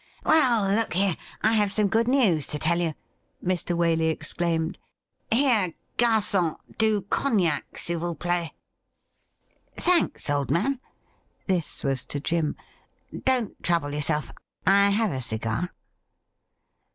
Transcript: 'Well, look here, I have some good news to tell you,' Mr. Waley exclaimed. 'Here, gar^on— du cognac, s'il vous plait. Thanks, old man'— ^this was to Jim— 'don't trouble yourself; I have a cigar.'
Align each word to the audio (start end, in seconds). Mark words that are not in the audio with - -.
'Well, 0.25 0.73
look 0.75 0.95
here, 0.95 1.15
I 1.43 1.51
have 1.53 1.71
some 1.71 1.87
good 1.87 2.07
news 2.07 2.47
to 2.47 2.57
tell 2.57 2.79
you,' 2.81 2.95
Mr. 3.45 3.77
Waley 3.77 4.09
exclaimed. 4.09 4.79
'Here, 5.29 5.75
gar^on— 5.99 6.57
du 6.79 7.03
cognac, 7.03 7.77
s'il 7.77 7.99
vous 7.99 8.15
plait. 8.15 8.49
Thanks, 9.73 10.27
old 10.27 10.49
man'— 10.49 10.79
^this 11.47 11.83
was 11.83 12.03
to 12.07 12.19
Jim— 12.19 12.55
'don't 13.25 13.61
trouble 13.61 13.93
yourself; 13.93 14.31
I 14.65 14.89
have 14.89 15.11
a 15.11 15.21
cigar.' 15.21 15.69